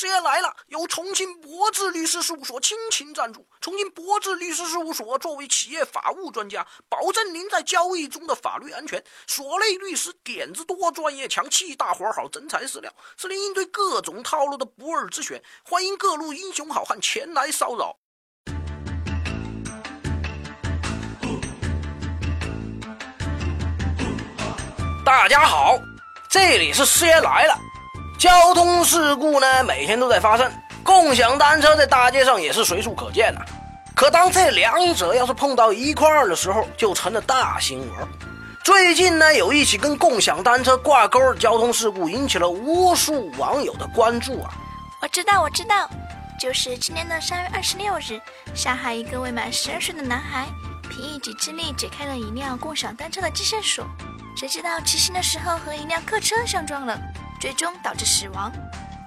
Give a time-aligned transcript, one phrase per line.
[0.00, 0.56] 师爷来了！
[0.68, 3.46] 由重庆博智律师事务所倾情赞助。
[3.60, 9.04] 重庆博智律师事务所作为企业法务专家，保证您在交易中的法律安全。
[9.26, 15.42] 所内律师点子多，专业强，气大活好，真材实料，是您应对各种套路的不二之选。
[15.62, 17.94] 欢迎各路英雄好汉前来骚扰。
[25.04, 25.78] 大家好，
[26.30, 27.54] 这里是师爷来了。
[28.20, 30.52] 交通事故呢，每天都在发生。
[30.84, 33.40] 共享单车在大街上也是随处可见呐。
[33.94, 38.08] 可当这两者要是碰到一块儿的时候，就成了大新闻。
[38.62, 44.52] 最近呢，有一起跟共享单车挂钩的交通事故，引起了无数网友的关注啊！
[45.00, 45.88] 我知道，我知道，
[46.38, 48.20] 就是今年的三月二十六日，
[48.54, 50.46] 上海一个未满十二岁的男孩，
[50.90, 53.82] 凭一己之力解开了一辆共享单车的机线锁，
[54.36, 57.00] 谁知道骑行的时候和一辆客车相撞了。
[57.40, 58.52] 最终导致死亡。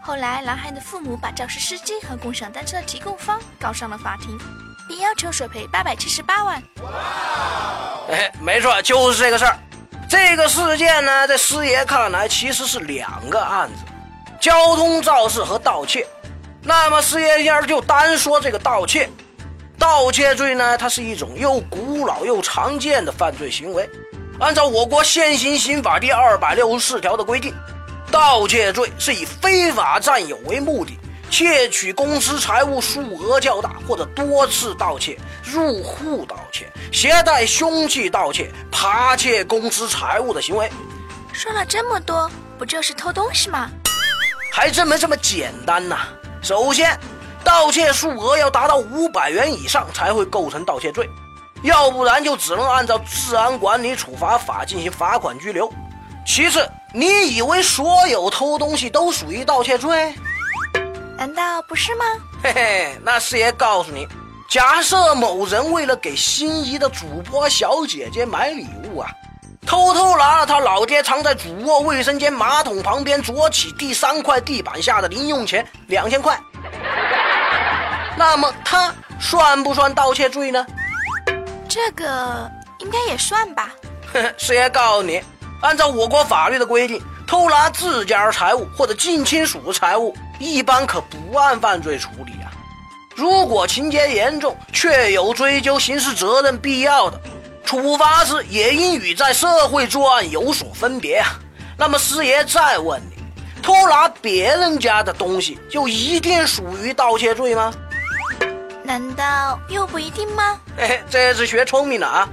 [0.01, 4.37] 后来，男孩的父母把肇事司机和共享单车的提供方告上了法庭，
[4.89, 6.61] 并要求索赔八百七十八万。
[8.09, 9.57] 哎，没错，就是这个事儿。
[10.09, 13.75] 这个事件呢，在师爷看来，其实是两个案子：
[14.41, 16.05] 交通肇事和盗窃。
[16.63, 19.09] 那么，师爷今儿就单说这个盗窃。
[19.79, 23.89] 盗窃罪呢，它是一种又古老又常见的犯罪行为。
[24.39, 27.53] 按照我国现行刑法第二百六十四条的规定。
[28.13, 30.95] 盗窃罪是以非法占有为目的，
[31.31, 40.71] 窃取公私财物数额较大或者多次盗窃、入户盗窃、携带凶器盗窃、扒窃公私财物的行为。
[41.31, 43.67] 说了这么多，不就是偷东西吗？
[44.51, 46.01] 还真没这么简单呐！
[46.43, 46.95] 首先，
[47.43, 51.09] 盗窃数额要达到五百元以上才会构成盗窃罪，
[51.63, 55.67] 要不然就只能按照治安管理处罚法进行罚款拘留。
[56.27, 60.13] 其次，你以为所有偷东西都属于盗窃罪？
[61.17, 62.05] 难道不是吗？
[62.43, 64.07] 嘿嘿，那师爷告诉你，
[64.47, 69.09] 假设某人为了给心仪的主播小姐姐买礼物啊，
[69.65, 76.39] 偷偷拿了他老爹藏在主卧卫生间马桶旁边左起第三块地板下的零用钱两千块，
[78.15, 80.63] 那么他算不算盗窃罪呢？
[81.67, 83.71] 这个应该也算吧。
[84.37, 85.19] 师爷告诉你。
[85.63, 92.51] 按照我国法律的规定，偷拿自家财物或者近亲属财物，一般可不按犯罪处理啊。
[93.15, 97.17] 如果情节严重，确有追究刑事责任必要的，
[97.63, 101.39] 处罚时也应与在社会作案有所分别啊。
[101.77, 103.23] 那么师爷再问你，
[103.61, 107.73] 偷拿别人家的东西就一定属于盗窃罪吗？
[108.83, 110.59] 难道又不一定吗？
[110.75, 112.29] 嘿嘿，这次学聪明了啊。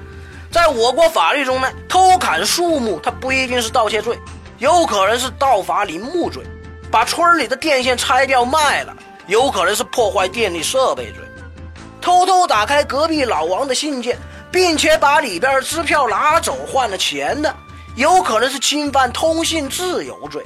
[0.50, 4.18] 在我国法律中呢，偷砍树木它不一定是盗窃罪，
[4.58, 6.42] 有可能是盗伐林木罪；
[6.90, 8.94] 把村里的电线拆掉卖了，
[9.28, 11.22] 有可能是破坏电力设备罪；
[12.00, 14.18] 偷偷打开隔壁老王的信件，
[14.50, 17.54] 并且把里边的支票拿走换了钱的，
[17.94, 20.42] 有可能是侵犯通信自由罪；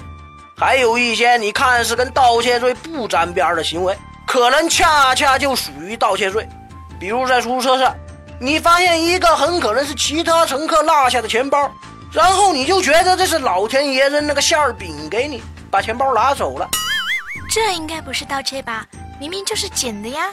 [0.54, 6.46] 还有一些你看似跟盗窃罪不沾边的行为，可能恰恰就属于盗窃罪，
[7.00, 7.94] 比如在出租车上。
[8.40, 11.70] 你发现一个很可能是其他乘客落下的钱包，
[12.12, 16.68] 然后你就觉得这是老天爷扔了个馅儿饼给你，把钱包拿走了。
[17.48, 18.84] 这应该不是盗窃吧？
[19.20, 20.26] 明明就是捡的呀！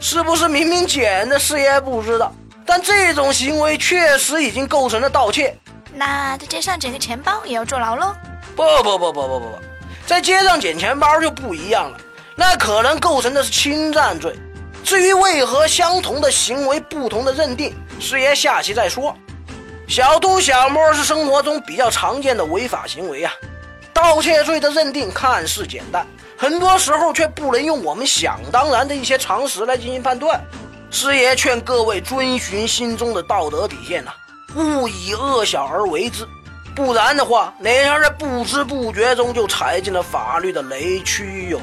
[0.00, 1.38] 是不是明明捡的？
[1.38, 2.32] 师爷不知道，
[2.64, 5.56] 但这种行为确实已经构成了盗窃。
[5.92, 8.14] 那在街上捡个钱包也要坐牢喽？
[8.54, 9.58] 不不不不不不不，
[10.06, 11.98] 在街上捡钱包就不一样了，
[12.36, 14.38] 那可能构成的是侵占罪。
[14.88, 19.14] 至于为何相同的行为不同的认定，师爷下期再说。
[19.86, 23.30] 小偷小摸是生活中比较常见的违法行为啊，
[23.92, 26.06] 盗窃罪的认定看似简单，
[26.38, 30.42] 很多时候却不能用我们想当然的一些常识来进行判断。
[30.90, 34.10] 师爷劝各位遵循心中的道德底线呐，
[34.56, 36.26] 勿以恶小而为之，
[36.74, 41.60] 不然的话，哪天在不知不觉中就踩进了法律的雷区哟。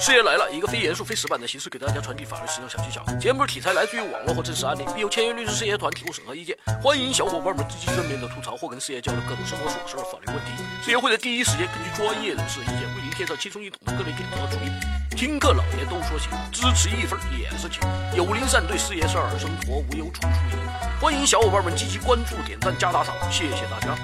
[0.00, 3.04] 师爷来了，一个非严肃、非死板的形式给大家传递法律实用小技巧。
[3.20, 6.56] 节目题材来自于网络或真实案例，并由签约律师事业团提供审核意见。
[6.82, 10.52] 欢迎小伙伴们积极正面的吐槽或跟师爷交流各种生活琐事的法律问题。
[10.82, 15.14] 师爷会在第一时间根据专业人士的意见，为您添上轻松易懂的各类点子和主意。
[15.14, 17.82] 听课老爷都说行，支持一分也是情。
[18.16, 20.58] 有灵善对师爷事儿，生活无忧处处赢。
[20.98, 23.94] 欢迎小伙伴们积极关注、点赞、加打赏，谢谢大家。